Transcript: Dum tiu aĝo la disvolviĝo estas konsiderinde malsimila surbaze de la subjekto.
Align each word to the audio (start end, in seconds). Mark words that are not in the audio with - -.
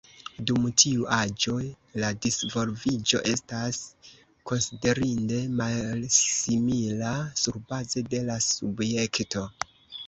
Dum 0.51 0.63
tiu 0.83 1.03
aĝo 1.17 1.51
la 2.03 2.09
disvolviĝo 2.25 3.21
estas 3.33 3.83
konsiderinde 4.53 5.43
malsimila 5.61 7.15
surbaze 7.45 8.07
de 8.17 8.27
la 8.33 8.43
subjekto. 8.53 9.49